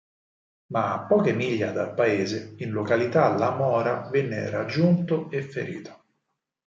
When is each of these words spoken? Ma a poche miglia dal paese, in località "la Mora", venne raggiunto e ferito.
Ma 0.71 0.93
a 0.95 1.01
poche 1.05 1.31
miglia 1.31 1.71
dal 1.71 1.93
paese, 1.93 2.55
in 2.57 2.71
località 2.71 3.37
"la 3.37 3.51
Mora", 3.55 4.09
venne 4.11 4.49
raggiunto 4.49 5.29
e 5.29 5.43
ferito. 5.43 6.05